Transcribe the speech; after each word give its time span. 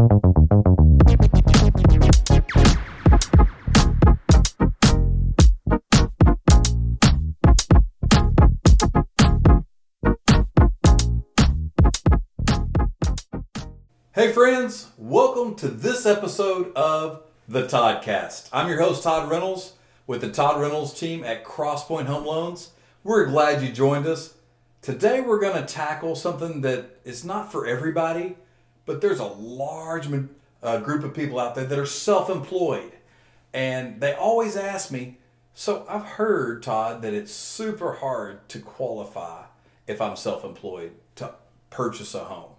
Hey, 0.00 0.06
friends, 14.32 14.88
welcome 14.96 15.54
to 15.56 15.68
this 15.68 16.06
episode 16.06 16.74
of 16.74 17.22
the 17.46 17.64
Toddcast. 17.64 18.48
I'm 18.54 18.70
your 18.70 18.80
host, 18.80 19.02
Todd 19.02 19.30
Reynolds, 19.30 19.74
with 20.06 20.22
the 20.22 20.30
Todd 20.30 20.62
Reynolds 20.62 20.98
team 20.98 21.24
at 21.24 21.44
Crosspoint 21.44 22.06
Home 22.06 22.24
Loans. 22.24 22.70
We're 23.04 23.26
glad 23.26 23.60
you 23.62 23.70
joined 23.70 24.06
us. 24.06 24.32
Today, 24.80 25.20
we're 25.20 25.40
going 25.40 25.60
to 25.60 25.70
tackle 25.70 26.16
something 26.16 26.62
that 26.62 27.00
is 27.04 27.22
not 27.22 27.52
for 27.52 27.66
everybody, 27.66 28.36
but 28.90 29.00
there's 29.00 29.20
a 29.20 29.24
large 29.24 30.08
uh, 30.64 30.80
group 30.80 31.04
of 31.04 31.14
people 31.14 31.38
out 31.38 31.54
there 31.54 31.64
that 31.64 31.78
are 31.78 31.86
self 31.86 32.28
employed. 32.28 32.90
And 33.54 34.00
they 34.00 34.14
always 34.14 34.56
ask 34.56 34.90
me, 34.90 35.18
So 35.54 35.86
I've 35.88 36.04
heard, 36.04 36.64
Todd, 36.64 37.02
that 37.02 37.14
it's 37.14 37.30
super 37.30 37.92
hard 37.92 38.48
to 38.48 38.58
qualify 38.58 39.44
if 39.86 40.00
I'm 40.00 40.16
self 40.16 40.44
employed 40.44 40.90
to 41.14 41.34
purchase 41.70 42.16
a 42.16 42.24
home. 42.24 42.50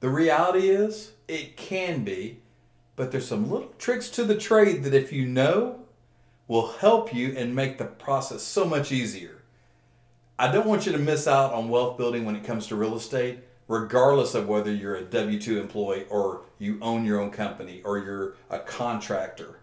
The 0.00 0.10
reality 0.10 0.68
is, 0.68 1.12
it 1.26 1.56
can 1.56 2.04
be, 2.04 2.40
but 2.94 3.10
there's 3.10 3.26
some 3.26 3.50
little 3.50 3.72
tricks 3.78 4.10
to 4.10 4.24
the 4.24 4.36
trade 4.36 4.84
that 4.84 4.92
if 4.92 5.10
you 5.10 5.24
know, 5.24 5.86
will 6.48 6.72
help 6.72 7.14
you 7.14 7.34
and 7.34 7.56
make 7.56 7.78
the 7.78 7.86
process 7.86 8.42
so 8.42 8.66
much 8.66 8.92
easier. 8.92 9.40
I 10.38 10.52
don't 10.52 10.66
want 10.66 10.84
you 10.84 10.92
to 10.92 10.98
miss 10.98 11.26
out 11.26 11.54
on 11.54 11.70
wealth 11.70 11.96
building 11.96 12.26
when 12.26 12.36
it 12.36 12.44
comes 12.44 12.66
to 12.66 12.76
real 12.76 12.94
estate, 12.94 13.38
regardless 13.72 14.34
of 14.34 14.46
whether 14.46 14.70
you're 14.70 14.96
a 14.96 15.02
W 15.02 15.40
2 15.40 15.58
employee 15.58 16.04
or 16.10 16.42
you 16.58 16.78
own 16.82 17.06
your 17.06 17.18
own 17.18 17.30
company 17.30 17.80
or 17.86 17.98
you're 17.98 18.34
a 18.50 18.58
contractor. 18.58 19.60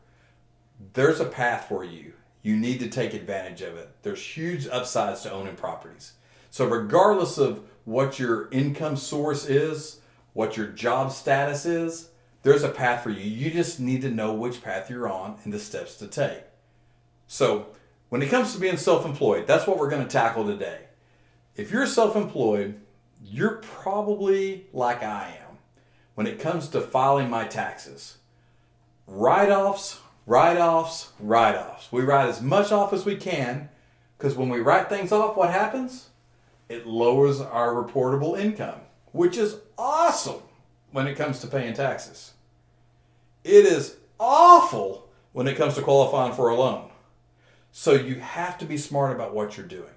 There's 0.94 1.20
a 1.20 1.26
path 1.26 1.68
for 1.70 1.84
you. 1.84 2.14
You 2.42 2.58
need 2.58 2.80
to 2.80 2.90
take 2.90 3.14
advantage 3.14 3.62
of 3.62 3.78
it. 3.78 3.92
There's 4.02 4.26
huge 4.26 4.66
upsides 4.68 5.22
to 5.22 5.32
owning 5.32 5.56
properties. 5.56 6.14
So, 6.50 6.66
regardless 6.66 7.38
of 7.38 7.62
what 7.86 8.18
your 8.18 8.50
income 8.50 8.98
source 8.98 9.46
is, 9.46 10.02
what 10.34 10.58
your 10.58 10.68
job 10.68 11.12
status 11.12 11.68
is, 11.68 12.10
there's 12.42 12.64
a 12.64 12.70
path 12.70 13.04
for 13.04 13.12
you. 13.12 13.22
You 13.22 13.52
just 13.52 13.80
need 13.80 14.02
to 14.02 14.10
know 14.10 14.34
which 14.34 14.64
path 14.64 14.90
you're 14.90 15.08
on 15.08 15.38
and 15.44 15.54
the 15.54 15.60
steps 15.60 15.98
to 15.98 16.08
take. 16.08 16.42
So, 17.28 17.68
when 18.08 18.24
it 18.24 18.32
comes 18.32 18.54
to 18.54 18.60
being 18.60 18.78
self 18.78 19.06
employed, 19.06 19.46
that's 19.46 19.68
what 19.68 19.78
we're 19.78 19.92
going 19.92 20.04
to 20.04 20.12
tackle 20.12 20.48
today. 20.48 20.86
If 21.56 21.70
you're 21.70 21.86
self 21.86 22.16
employed, 22.16 22.80
you're 23.24 23.58
probably 23.58 24.68
like 24.74 25.04
I 25.04 25.38
am 25.42 25.58
when 26.16 26.28
it 26.28 26.40
comes 26.40 26.68
to 26.70 26.82
filing 26.82 27.30
my 27.30 27.46
taxes. 27.46 28.18
Write 29.08 29.50
offs, 29.50 30.00
write 30.26 30.58
offs, 30.58 31.12
write 31.20 31.56
offs. 31.56 31.92
We 31.92 32.02
write 32.02 32.30
as 32.30 32.42
much 32.42 32.72
off 32.72 32.94
as 32.94 33.06
we 33.06 33.16
can 33.16 33.70
because 34.18 34.36
when 34.36 34.50
we 34.50 34.60
write 34.60 34.90
things 34.90 35.12
off, 35.12 35.38
what 35.38 35.52
happens? 35.52 36.10
It 36.68 36.86
lowers 36.86 37.42
our 37.42 37.74
reportable 37.74 38.40
income 38.40 38.82
which 39.12 39.38
is 39.38 39.58
awesome 39.78 40.42
when 40.92 41.08
it 41.08 41.16
comes 41.16 41.40
to 41.40 41.48
paying 41.48 41.74
taxes. 41.74 42.34
It 43.44 43.66
is 43.66 43.98
awful 44.20 45.10
when 45.34 45.48
it 45.48 45.58
comes 45.58 45.76
to 45.76 45.82
qualifying 45.82 46.34
for 46.34 46.50
a 46.50 46.56
loan. 46.56 46.90
So 47.72 47.94
you 47.94 48.16
have 48.16 48.58
to 48.60 48.66
be 48.66 48.78
smart 48.78 49.16
about 49.16 49.34
what 49.34 49.58
you're 49.58 49.66
doing. 49.66 49.94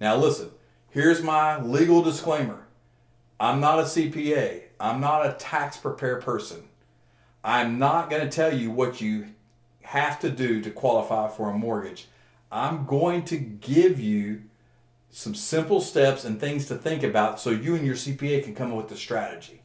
Now, 0.00 0.16
listen, 0.16 0.50
here's 0.90 1.22
my 1.22 1.60
legal 1.60 2.02
disclaimer 2.02 2.66
I'm 3.40 3.60
not 3.60 3.80
a 3.80 3.82
CPA, 3.82 4.62
I'm 4.80 5.00
not 5.00 5.26
a 5.26 5.32
tax 5.32 5.76
prepared 5.76 6.22
person. 6.22 6.64
I'm 7.44 7.78
not 7.78 8.10
going 8.10 8.22
to 8.22 8.28
tell 8.28 8.52
you 8.52 8.70
what 8.70 9.00
you 9.00 9.28
have 9.82 10.18
to 10.20 10.30
do 10.30 10.60
to 10.60 10.70
qualify 10.70 11.28
for 11.28 11.48
a 11.48 11.56
mortgage. 11.56 12.08
I'm 12.50 12.84
going 12.84 13.24
to 13.26 13.36
give 13.36 14.00
you 14.00 14.42
some 15.10 15.34
simple 15.34 15.80
steps 15.80 16.24
and 16.24 16.38
things 16.38 16.66
to 16.66 16.74
think 16.74 17.02
about 17.02 17.40
so 17.40 17.50
you 17.50 17.74
and 17.74 17.86
your 17.86 17.94
CPA 17.94 18.44
can 18.44 18.54
come 18.54 18.72
up 18.72 18.76
with 18.76 18.92
a 18.92 18.96
strategy. 18.96 19.62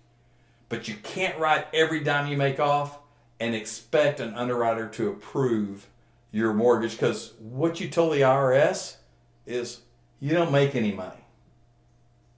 But 0.70 0.88
you 0.88 0.96
can't 1.04 1.38
write 1.38 1.68
every 1.74 2.00
dime 2.00 2.28
you 2.28 2.38
make 2.38 2.60
off 2.60 3.00
and 3.40 3.54
expect 3.54 4.20
an 4.20 4.34
underwriter 4.36 4.88
to 4.90 5.10
approve 5.10 5.88
your 6.32 6.54
mortgage 6.54 6.94
because 6.94 7.34
what 7.40 7.80
you 7.80 7.90
told 7.90 8.14
the 8.14 8.22
IRS 8.22 8.96
is 9.46 9.82
you 10.24 10.34
don't 10.34 10.54
make 10.54 10.74
any 10.74 10.94
money. 10.94 11.20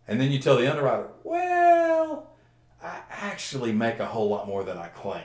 And 0.07 0.19
then 0.19 0.31
you 0.31 0.39
tell 0.39 0.57
the 0.57 0.67
underwriter, 0.67 1.09
well, 1.23 2.31
I 2.83 3.01
actually 3.11 3.71
make 3.73 3.99
a 3.99 4.07
whole 4.07 4.27
lot 4.27 4.47
more 4.47 4.63
than 4.63 4.75
I 4.75 4.87
claim. 4.87 5.21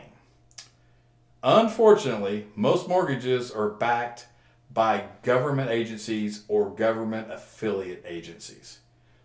Unfortunately, 1.42 2.48
most 2.54 2.86
mortgages 2.86 3.50
are 3.50 3.70
backed 3.70 4.26
by 4.70 5.04
government 5.22 5.70
agencies 5.70 6.44
or 6.48 6.68
government 6.68 7.32
affiliate 7.32 8.04
agencies. 8.06 8.80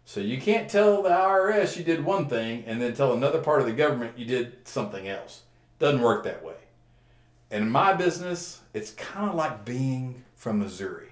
So 0.06 0.22
you 0.22 0.40
can't 0.40 0.69
tell 0.69 1.03
the 1.03 1.09
IRS 1.09 1.75
you 1.75 1.84
did 1.84 2.06
one 2.06 2.29
thing 2.29 2.63
and 2.66 2.81
then 2.81 2.94
tell 2.94 3.12
another 3.12 3.41
part 3.41 3.59
of 3.59 3.67
the 3.67 3.73
government 3.73 4.17
you 4.17 4.25
did 4.25 4.66
something 4.66 5.09
else. 5.09 5.41
Doesn't 5.79 6.00
work 6.00 6.23
that 6.23 6.41
way. 6.41 6.56
And 7.52 7.66
in 7.66 7.69
my 7.69 7.91
business, 7.91 8.62
it's 8.73 8.91
kind 8.91 9.29
of 9.29 9.35
like 9.35 9.66
being 9.66 10.23
from 10.35 10.59
Missouri. 10.59 11.09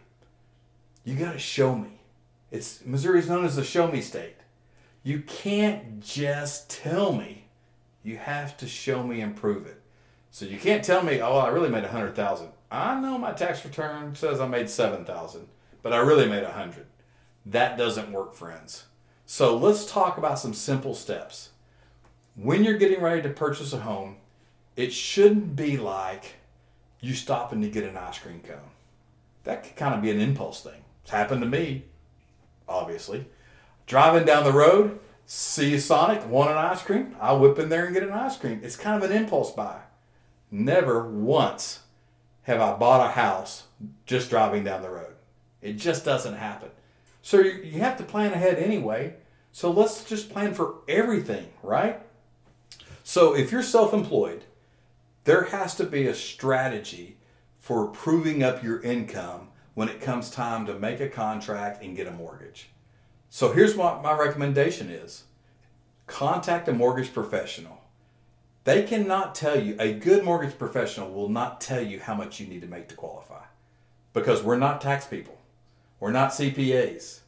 You 1.03 1.16
got 1.16 1.34
to 1.34 1.40
show 1.40 1.75
me. 1.75 2.00
It's 2.53 2.86
Missouri's 2.86 3.28
known 3.28 3.46
as 3.46 3.56
the 3.56 3.64
show 3.64 3.88
me 3.88 4.00
state. 4.00 4.36
You 5.02 5.22
can't 5.22 6.00
just 6.00 6.69
tell 6.69 7.12
me. 7.12 7.47
You 8.03 8.18
have 8.18 8.56
to 8.58 8.68
show 8.68 9.02
me 9.02 9.22
and 9.22 9.36
prove 9.36 9.66
it. 9.66 9.81
So 10.30 10.46
you 10.46 10.59
can't 10.59 10.84
tell 10.84 11.02
me, 11.02 11.19
"Oh, 11.19 11.38
I 11.38 11.47
really 11.47 11.69
made 11.69 11.84
a 11.84 11.88
100,000." 11.88 12.52
I 12.69 13.00
know 13.00 13.18
my 13.18 13.31
tax 13.31 13.66
return 13.66 14.14
says 14.14 14.40
I 14.40 14.47
made 14.47 14.69
7,000, 14.69 15.47
but 15.81 15.94
I 15.94 15.97
really 15.97 16.28
made 16.28 16.44
a 16.44 16.52
100. 16.52 16.86
That 17.44 17.75
doesn't 17.75 18.12
work, 18.12 18.36
friends. 18.36 18.85
So 19.25 19.58
let's 19.58 19.91
talk 19.91 20.20
about 20.20 20.38
some 20.38 20.53
simple 20.53 20.94
steps. 20.94 21.50
When 22.35 22.64
you're 22.64 22.78
getting 22.78 23.02
ready 23.02 23.24
to 23.24 23.30
purchase 23.30 23.74
a 23.74 23.80
home, 23.80 24.18
it 24.75 24.94
shouldn't 24.94 25.56
be 25.56 25.75
like 25.75 26.35
you 27.00 27.16
stopping 27.16 27.64
to 27.64 27.70
get 27.70 27.84
an 27.84 27.97
ice 27.97 28.20
cream 28.20 28.41
cone. 28.41 28.72
That 29.44 29.64
could 29.64 29.75
kind 29.75 29.96
of 29.96 30.03
be 30.03 30.12
an 30.12 30.20
impulse 30.20 30.62
thing. 30.62 30.84
It's 31.02 31.12
happened 31.12 31.41
to 31.41 31.47
me, 31.47 31.85
obviously. 32.68 33.25
Driving 33.85 34.25
down 34.25 34.44
the 34.44 34.51
road, 34.51 35.00
see 35.25 35.79
Sonic, 35.79 36.28
want 36.28 36.51
an 36.51 36.57
ice 36.57 36.81
cream? 36.81 37.16
I'll 37.19 37.40
whip 37.40 37.59
in 37.59 37.69
there 37.69 37.85
and 37.85 37.94
get 37.94 38.03
an 38.03 38.12
ice 38.12 38.38
cream. 38.38 38.62
It's 38.63 38.75
kind 38.75 39.01
of 39.01 39.09
an 39.09 39.16
impulse 39.16 39.51
buy. 39.51 39.81
Never 40.51 41.07
once 41.09 41.81
have 42.44 42.62
I 42.62 42.73
bought 42.73 43.07
a 43.09 43.12
house 43.12 43.63
just 44.06 44.29
driving 44.29 44.63
down 44.63 44.81
the 44.81 44.90
road. 44.90 45.13
It 45.62 45.73
just 45.73 46.06
doesn't 46.06 46.35
happen. 46.35 46.69
So 47.22 47.40
you 47.40 47.79
have 47.79 47.97
to 47.97 48.03
plan 48.03 48.34
ahead 48.34 48.59
anyway. 48.59 49.16
So 49.52 49.72
let's 49.72 50.03
just 50.03 50.29
plan 50.29 50.53
for 50.53 50.75
everything, 50.88 51.47
right? 51.62 52.02
So 53.03 53.35
if 53.35 53.52
you're 53.52 53.63
self 53.63 53.94
employed, 53.94 54.44
there 55.23 55.46
has 55.46 55.75
to 55.75 55.85
be 55.85 56.07
a 56.07 56.16
strategy 56.16 57.18
for 57.59 57.88
proving 57.88 58.44
up 58.44 58.62
your 58.62 58.81
income 58.81 59.50
when 59.73 59.89
it 59.89 60.01
comes 60.01 60.29
time 60.29 60.66
to 60.66 60.78
make 60.78 61.00
a 61.00 61.09
contract 61.09 61.84
and 61.84 61.95
get 61.95 62.07
a 62.07 62.11
mortgage. 62.11 62.69
So 63.29 63.51
here's 63.51 63.75
what 63.75 64.03
my 64.03 64.13
recommendation 64.17 64.89
is 64.89 65.23
contact 66.06 66.67
a 66.67 66.73
mortgage 66.73 67.13
professional. 67.13 67.81
They 68.63 68.84
cannot 68.84 69.35
tell 69.35 69.59
you, 69.59 69.75
a 69.79 69.94
good 69.94 70.23
mortgage 70.23 70.57
professional 70.57 71.11
will 71.11 71.29
not 71.29 71.59
tell 71.59 71.81
you 71.81 72.00
how 72.00 72.13
much 72.13 72.39
you 72.39 72.47
need 72.47 72.61
to 72.61 72.67
make 72.67 72.88
to 72.89 72.95
qualify 72.95 73.44
because 74.13 74.44
we're 74.44 74.57
not 74.57 74.79
tax 74.79 75.06
people. 75.06 75.38
We're 76.00 76.11
not 76.11 76.31
CPAs. 76.31 77.22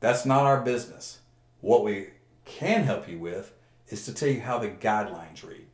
That's 0.00 0.24
not 0.24 0.44
our 0.44 0.60
business. 0.60 1.20
What 1.60 1.84
we 1.84 2.08
can 2.44 2.84
help 2.84 3.08
you 3.08 3.18
with 3.18 3.52
is 3.88 4.04
to 4.06 4.14
tell 4.14 4.28
you 4.28 4.40
how 4.40 4.58
the 4.58 4.68
guidelines 4.68 5.46
read. 5.46 5.66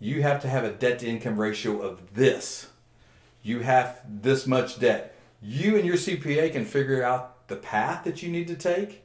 You 0.00 0.22
have 0.22 0.40
to 0.42 0.48
have 0.48 0.64
a 0.64 0.72
debt 0.72 1.00
to 1.00 1.06
income 1.06 1.38
ratio 1.38 1.80
of 1.80 2.14
this. 2.14 2.68
You 3.42 3.60
have 3.60 4.00
this 4.08 4.46
much 4.46 4.78
debt. 4.78 5.14
You 5.40 5.76
and 5.76 5.84
your 5.84 5.96
CPA 5.96 6.52
can 6.52 6.64
figure 6.64 7.02
out 7.02 7.48
the 7.48 7.56
path 7.56 8.04
that 8.04 8.22
you 8.22 8.30
need 8.30 8.48
to 8.48 8.54
take, 8.54 9.04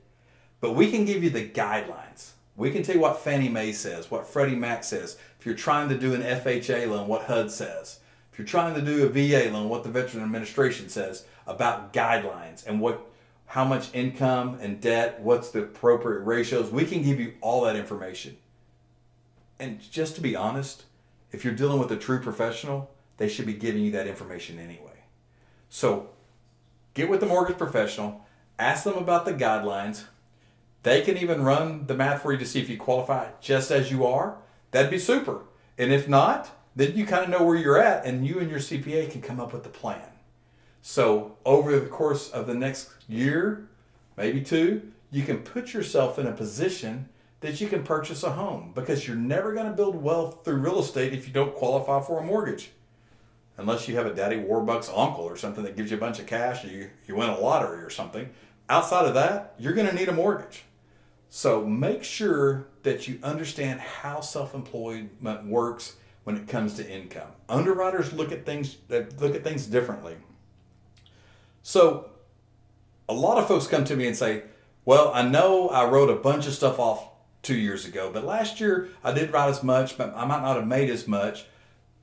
but 0.62 0.74
we 0.74 0.92
can 0.92 1.06
give 1.06 1.24
you 1.24 1.30
the 1.30 1.48
guidelines. 1.48 2.32
We 2.56 2.72
can 2.72 2.84
tell 2.84 2.96
you 2.96 3.02
what 3.02 3.20
Fannie 3.20 3.50
Mae 3.50 3.72
says, 3.72 4.10
what 4.10 4.28
Freddie 4.28 4.56
Mac 4.56 4.84
says. 4.84 5.18
If 5.40 5.46
you're 5.46 5.56
trying 5.56 5.90
to 5.90 5.98
do 5.98 6.14
an 6.14 6.22
FHA 6.22 6.90
loan, 6.90 7.08
what 7.08 7.24
HUD 7.24 7.52
says. 7.52 8.00
If 8.32 8.40
you're 8.40 8.48
trying 8.48 8.76
to 8.76 8.82
do 8.82 9.06
a 9.06 9.10
VA 9.10 9.52
loan, 9.52 9.70
what 9.70 9.84
the 9.84 9.90
Veteran 9.90 10.24
Administration 10.24 10.90
says 10.90 11.26
about 11.46 11.94
guidelines 11.94 12.66
and 12.66 12.80
what 12.80 13.08
how 13.48 13.64
much 13.64 13.94
income 13.94 14.58
and 14.62 14.82
debt, 14.82 15.22
what's 15.22 15.52
the 15.52 15.64
appropriate 15.64 16.20
ratios. 16.20 16.70
We 16.70 16.86
can 16.86 17.02
give 17.02 17.20
you 17.20 17.34
all 17.40 17.64
that 17.64 17.78
information. 17.78 18.38
And 19.58 19.80
just 19.80 20.16
to 20.16 20.22
be 20.22 20.36
honest, 20.36 20.84
if 21.32 21.46
you're 21.46 21.56
dealing 21.56 21.80
with 21.80 21.92
a 21.92 21.96
true 21.96 22.20
professional, 22.20 22.92
they 23.18 23.28
should 23.28 23.46
be 23.46 23.54
giving 23.54 23.82
you 23.82 23.92
that 23.92 24.08
information 24.08 24.60
anyway. 24.60 25.04
So 25.70 26.10
get 26.94 27.10
with 27.10 27.20
the 27.20 27.26
mortgage 27.26 27.58
professional, 27.58 28.26
ask 28.58 28.84
them 28.84 28.96
about 28.96 29.26
the 29.26 29.34
guidelines, 29.34 30.06
they 30.84 31.02
can 31.02 31.18
even 31.18 31.44
run 31.44 31.86
the 31.88 31.96
math 31.96 32.22
for 32.22 32.32
you 32.32 32.38
to 32.38 32.46
see 32.46 32.62
if 32.62 32.70
you 32.70 32.78
qualify 32.78 33.30
just 33.42 33.72
as 33.72 33.92
you 33.92 34.06
are. 34.06 34.38
that'd 34.72 34.92
be 34.92 35.00
super. 35.00 35.42
And 35.78 35.92
if 35.92 36.08
not, 36.08 36.50
then 36.76 36.96
you 36.96 37.06
kind 37.06 37.24
of 37.24 37.30
know 37.30 37.44
where 37.44 37.56
you're 37.56 37.82
at, 37.82 38.06
and 38.06 38.26
you 38.26 38.40
and 38.40 38.50
your 38.50 38.60
CPA 38.60 39.12
can 39.12 39.22
come 39.22 39.40
up 39.40 39.52
with 39.52 39.66
a 39.66 39.70
plan. 39.70 40.02
So, 40.82 41.38
over 41.44 41.78
the 41.78 41.88
course 41.88 42.30
of 42.30 42.48
the 42.48 42.54
next 42.54 42.90
year, 43.08 43.68
maybe 44.16 44.42
two, 44.42 44.92
you 45.12 45.24
can 45.24 45.40
put 45.40 45.74
yourself 45.74 46.20
in 46.20 46.28
a 46.28 46.32
position 46.32 47.10
that 47.40 47.60
you 47.60 47.68
can 47.68 47.84
purchase 47.84 48.24
a 48.24 48.32
home 48.32 48.72
because 48.74 49.08
you're 49.08 49.18
never 49.18 49.54
going 49.54 49.68
to 49.68 49.74
build 49.74 49.96
wealth 49.96 50.46
through 50.46 50.58
real 50.58 50.80
estate 50.80 51.14
if 51.14 51.28
you 51.28 51.34
don't 51.34 51.56
qualify 51.56 52.00
for 52.00 52.20
a 52.20 52.24
mortgage. 52.24 52.72
Unless 53.58 53.88
you 53.88 53.96
have 53.96 54.06
a 54.06 54.14
Daddy 54.14 54.38
Warbucks 54.38 54.90
uncle 54.96 55.24
or 55.24 55.36
something 55.36 55.64
that 55.64 55.76
gives 55.76 55.90
you 55.90 55.98
a 55.98 56.00
bunch 56.00 56.20
of 56.20 56.28
cash 56.28 56.64
or 56.64 56.68
you, 56.68 56.90
you 57.08 57.16
win 57.16 57.30
a 57.30 57.40
lottery 57.40 57.82
or 57.84 57.90
something. 57.90 58.30
Outside 58.70 59.06
of 59.06 59.16
that, 59.16 59.56
you're 59.58 59.74
going 59.74 59.88
to 59.88 59.96
need 59.96 60.10
a 60.10 60.14
mortgage. 60.14 60.64
So 61.30 61.66
make 61.66 62.04
sure 62.04 62.68
that 62.84 63.08
you 63.08 63.20
understand 63.24 63.80
how 63.80 64.22
self 64.22 64.54
employment 64.54 65.46
works 65.46 65.98
when 66.24 66.38
it 66.38 66.48
comes 66.48 66.76
to 66.76 66.90
income. 66.90 67.30
Underwriters 67.50 68.14
look 68.14 68.32
at 68.32 68.46
things 68.46 68.78
uh, 68.92 69.02
look 69.20 69.36
at 69.36 69.44
things 69.44 69.66
differently. 69.66 70.16
So 71.64 72.10
a 73.10 73.14
lot 73.14 73.38
of 73.38 73.48
folks 73.48 73.68
come 73.68 73.84
to 73.86 73.96
me 73.96 74.08
and 74.08 74.16
say, 74.16 74.44
"Well, 74.86 75.12
I 75.14 75.22
know 75.24 75.70
I 75.70 75.86
wrote 75.86 76.10
a 76.10 76.16
bunch 76.16 76.48
of 76.48 76.54
stuff 76.54 76.80
off 76.80 77.10
2 77.44 77.56
years 77.56 77.86
ago, 77.86 78.10
but 78.14 78.24
last 78.24 78.60
year 78.60 78.90
I 79.04 79.12
did 79.12 79.32
write 79.32 79.50
as 79.50 79.64
much, 79.64 79.98
but 79.98 80.14
I 80.16 80.26
might 80.26 80.42
not 80.42 80.56
have 80.56 80.68
made 80.68 80.90
as 80.90 81.08
much." 81.08 81.46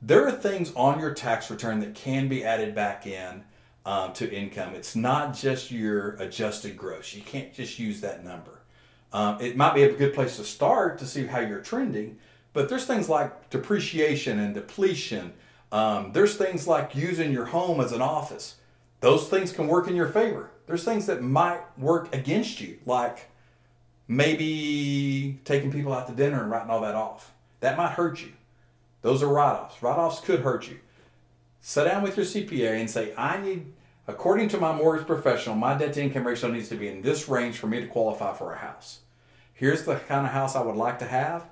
There 0.07 0.29
are 0.29 0.33
things 0.33 0.71
on 0.77 1.01
your 1.01 1.15
tax 1.15 1.51
return 1.51 1.81
that 1.81 1.95
can 1.95 2.29
be 2.29 2.45
added 2.45 2.75
back 2.75 3.07
in 3.07 3.43
um, 3.87 4.13
to 4.13 4.31
income. 4.31 4.75
It's 4.75 4.95
not 4.95 5.35
just 5.35 5.71
your 5.71 6.11
adjusted 6.17 6.77
gross. 6.77 7.15
You 7.15 7.23
can't 7.23 7.55
just 7.55 7.79
use 7.79 8.03
that 8.03 8.23
number. 8.23 8.61
Um, 9.15 9.41
it 9.41 9.57
might 9.57 9.75
be 9.75 9.85
a 9.85 9.93
good 9.95 10.13
place 10.13 10.37
to 10.37 10.45
start 10.45 10.99
to 10.99 11.07
see 11.07 11.25
how 11.25 11.41
you're 11.41 11.63
trending, 11.63 12.19
but 12.53 12.69
there's 12.69 12.85
things 12.85 13.09
like 13.09 13.49
depreciation 13.49 14.39
and 14.41 14.53
depletion. 14.53 15.33
Um, 15.73 16.13
there's 16.13 16.37
things 16.37 16.69
like 16.69 16.95
using 16.95 17.33
your 17.33 17.47
home 17.47 17.81
as 17.81 17.93
an 17.93 18.03
office. 18.03 18.57
Those 19.01 19.29
things 19.29 19.53
can 19.53 19.69
work 19.69 19.89
in 19.89 19.97
your 19.97 20.09
favor. 20.09 20.51
There's 20.67 20.85
things 20.85 21.07
that 21.07 21.23
might 21.23 21.63
work 21.79 22.15
against 22.15 22.61
you, 22.61 22.77
like 22.85 23.31
maybe 24.07 25.41
taking 25.47 25.73
people 25.73 25.95
out 25.95 26.09
to 26.09 26.15
dinner 26.15 26.43
and 26.43 26.51
writing 26.51 26.69
all 26.69 26.83
that 26.83 26.95
off. 26.95 27.33
That 27.61 27.79
might 27.79 27.93
hurt 27.93 28.21
you. 28.21 28.33
Those 29.05 29.23
are 29.23 29.29
write 29.29 29.53
offs. 29.53 29.83
Write 29.83 29.99
offs 29.99 30.21
could 30.21 30.41
hurt 30.41 30.67
you. 30.67 30.79
Sit 31.61 31.85
down 31.85 32.03
with 32.03 32.17
your 32.17 32.25
CPA 32.25 32.81
and 32.81 32.91
say, 32.91 33.13
I 33.19 33.39
need, 33.39 33.71
according 34.09 34.49
to 34.49 34.59
my 34.59 34.73
mortgage 34.75 35.07
professional, 35.07 35.57
my 35.57 35.77
debt 35.77 35.93
to 35.93 36.03
income 36.03 36.27
ratio 36.27 36.51
needs 36.51 36.71
to 36.71 36.77
be 36.77 36.89
in 36.89 37.03
this 37.03 37.29
range 37.29 37.59
for 37.59 37.67
me 37.67 37.81
to 37.81 37.87
qualify 37.87 38.35
for 38.35 38.55
a 38.55 38.59
house. 38.59 39.01
Here's 39.53 39.85
the 39.85 39.97
kind 39.97 40.27
of 40.27 40.33
house 40.33 40.57
I 40.57 40.63
would 40.63 40.77
like 40.77 40.99
to 41.01 41.05
have 41.05 41.45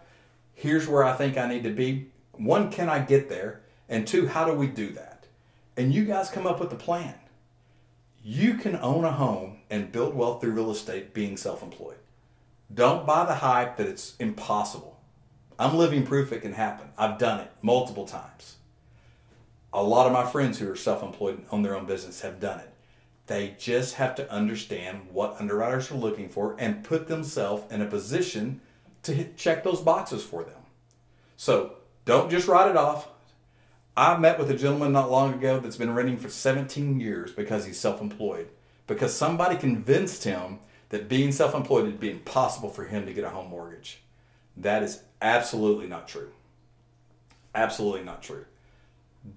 here's 0.55 0.89
where 0.89 1.05
I 1.05 1.13
think 1.15 1.37
I 1.37 1.49
need 1.49 1.65
to 1.65 1.71
be. 1.71 2.09
One, 2.33 2.71
can 2.71 2.89
I 2.89 3.01
get 3.01 3.29
there? 3.29 3.63
And 3.89 4.07
two, 4.07 4.29
how 4.29 4.45
do 4.45 4.53
we 4.53 4.67
do 4.69 4.93
that? 4.93 5.27
And 5.77 5.93
you 5.93 6.05
guys 6.05 6.31
come 6.31 6.47
up 6.47 6.61
with 6.61 6.73
a 6.73 6.77
plan. 6.77 7.15
You 8.25 8.55
can 8.55 8.77
own 8.77 9.05
a 9.05 9.13
home 9.13 9.59
and 9.69 9.91
build 9.91 10.15
wealth 10.15 10.41
through 10.41 10.53
real 10.53 10.71
estate 10.71 11.13
being 11.13 11.37
self 11.37 11.63
employed. 11.63 11.99
Don't 12.73 13.07
buy 13.07 13.27
the 13.27 13.35
hype 13.35 13.77
that 13.77 13.89
it's 13.89 14.17
impossible. 14.19 15.01
I'm 15.63 15.77
living 15.77 16.05
proof 16.05 16.33
it 16.33 16.43
can 16.43 16.55
happen. 16.55 16.89
I've 16.99 17.19
done 17.19 17.39
it 17.39 17.53
multiple 17.63 18.05
times. 18.05 18.57
A 19.73 19.81
lot 19.81 20.09
of 20.09 20.13
my 20.13 20.27
friends 20.27 20.59
who 20.59 20.69
are 20.69 20.75
self 20.75 21.05
employed 21.05 21.39
and 21.39 21.47
own 21.53 21.63
their 21.63 21.77
own 21.77 21.87
business 21.87 22.23
have 22.23 22.41
done 22.41 22.59
it. 22.59 22.75
They 23.29 23.55
just 23.61 23.95
have 23.95 24.17
to 24.17 24.29
understand 24.29 25.07
what 25.13 25.37
underwriters 25.39 25.93
are 25.93 25.95
looking 25.97 26.29
for 26.29 26.57
and 26.59 26.83
put 26.83 27.07
themselves 27.07 27.73
in 27.73 27.81
a 27.81 27.87
position 27.87 28.61
to 29.05 29.15
hit, 29.15 29.37
check 29.37 29.63
those 29.63 29.81
boxes 29.81 30.25
for 30.25 30.43
them. 30.43 30.59
So 31.37 31.75
don't 32.07 32.29
just 32.29 32.49
write 32.49 32.69
it 32.69 32.77
off. 32.77 33.07
I 33.97 34.17
met 34.17 34.41
with 34.41 34.51
a 34.51 34.57
gentleman 34.57 34.91
not 34.91 35.13
long 35.13 35.33
ago 35.33 35.61
that's 35.61 35.77
been 35.77 35.95
renting 35.95 36.19
for 36.19 36.29
17 36.29 36.99
years 36.99 37.31
because 37.31 37.67
he's 37.67 37.79
self 37.79 38.01
employed. 38.01 38.49
Because 38.89 39.15
somebody 39.15 39.57
convinced 39.57 40.25
him 40.25 40.59
that 40.89 41.09
being 41.09 41.31
self 41.31 41.55
employed 41.55 41.85
would 41.85 42.01
be 42.01 42.11
impossible 42.11 42.69
for 42.69 42.87
him 42.87 43.07
to 43.07 43.13
get 43.13 43.23
a 43.23 43.31
home 43.31 43.49
mortgage. 43.49 44.03
That 44.57 44.83
is 44.83 45.03
absolutely 45.21 45.87
not 45.87 46.09
true. 46.09 46.31
Absolutely 47.55 48.05
not 48.05 48.23
true. 48.23 48.47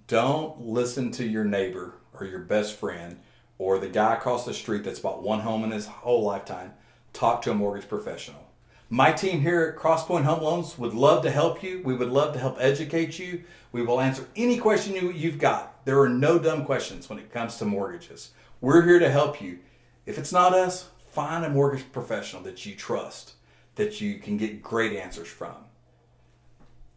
Don't 0.07 0.61
listen 0.61 1.11
to 1.11 1.25
your 1.25 1.43
neighbor 1.43 1.93
or 2.13 2.25
your 2.25 2.39
best 2.39 2.75
friend 2.75 3.19
or 3.57 3.77
the 3.79 3.87
guy 3.87 4.15
across 4.15 4.45
the 4.45 4.53
street 4.53 4.83
that's 4.83 4.99
bought 4.99 5.23
one 5.23 5.41
home 5.41 5.63
in 5.63 5.71
his 5.71 5.87
whole 5.87 6.23
lifetime. 6.23 6.73
Talk 7.13 7.41
to 7.43 7.51
a 7.51 7.55
mortgage 7.55 7.87
professional. 7.87 8.45
My 8.89 9.11
team 9.11 9.41
here 9.41 9.61
at 9.61 9.81
Crosspoint 9.81 10.25
Home 10.25 10.43
Loans 10.43 10.77
would 10.77 10.93
love 10.93 11.23
to 11.23 11.31
help 11.31 11.63
you. 11.63 11.81
We 11.83 11.95
would 11.95 12.09
love 12.09 12.33
to 12.33 12.39
help 12.39 12.57
educate 12.59 13.17
you. 13.17 13.43
We 13.71 13.81
will 13.81 13.99
answer 13.99 14.27
any 14.35 14.57
question 14.57 14.93
you, 14.93 15.11
you've 15.11 15.39
got. 15.39 15.83
There 15.85 15.99
are 16.01 16.09
no 16.09 16.37
dumb 16.37 16.65
questions 16.65 17.09
when 17.09 17.19
it 17.19 17.31
comes 17.31 17.57
to 17.57 17.65
mortgages. 17.65 18.31
We're 18.61 18.85
here 18.85 18.99
to 18.99 19.09
help 19.09 19.41
you. 19.41 19.59
If 20.05 20.17
it's 20.17 20.31
not 20.31 20.53
us, 20.53 20.89
find 21.09 21.43
a 21.43 21.49
mortgage 21.49 21.91
professional 21.91 22.43
that 22.43 22.65
you 22.65 22.75
trust, 22.75 23.33
that 23.75 24.01
you 24.01 24.19
can 24.19 24.37
get 24.37 24.61
great 24.61 24.93
answers 24.93 25.27
from. 25.27 25.55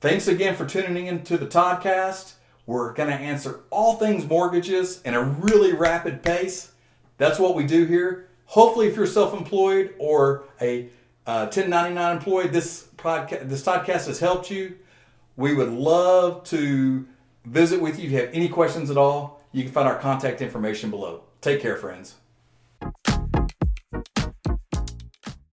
Thanks 0.00 0.28
again 0.28 0.54
for 0.54 0.64
tuning 0.64 1.06
into 1.06 1.36
the 1.36 1.46
Toddcast. 1.46 2.34
We're 2.66 2.92
going 2.92 3.08
to 3.08 3.14
answer 3.14 3.60
all 3.70 3.96
things 3.96 4.26
mortgages 4.26 5.02
in 5.02 5.14
a 5.14 5.22
really 5.22 5.72
rapid 5.72 6.22
pace. 6.22 6.72
That's 7.16 7.38
what 7.38 7.54
we 7.54 7.64
do 7.64 7.84
here. 7.84 8.28
Hopefully, 8.46 8.86
if 8.86 8.96
you're 8.96 9.06
self 9.06 9.34
employed 9.34 9.94
or 9.98 10.44
a 10.60 10.88
uh, 11.26 11.50
1099 11.50 12.16
employee, 12.16 12.48
this 12.48 12.88
podcast, 12.96 13.48
this 13.48 13.62
podcast 13.62 14.06
has 14.06 14.20
helped 14.20 14.50
you. 14.50 14.76
We 15.36 15.54
would 15.54 15.70
love 15.70 16.44
to 16.44 17.06
visit 17.44 17.80
with 17.80 17.98
you. 17.98 18.06
If 18.06 18.12
you 18.12 18.18
have 18.18 18.30
any 18.32 18.48
questions 18.48 18.90
at 18.90 18.96
all, 18.96 19.42
you 19.52 19.64
can 19.64 19.72
find 19.72 19.88
our 19.88 19.98
contact 19.98 20.40
information 20.40 20.90
below. 20.90 21.22
Take 21.40 21.60
care, 21.60 21.76
friends. 21.76 22.14